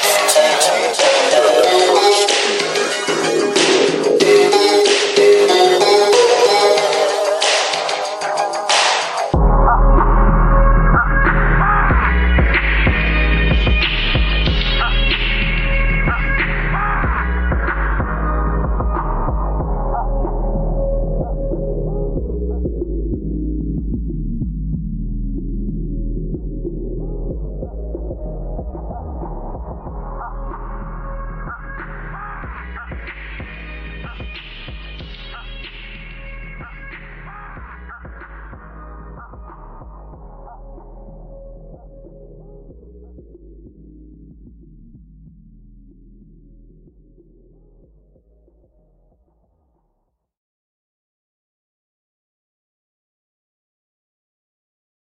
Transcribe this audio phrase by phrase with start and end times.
[0.00, 0.31] Yeah.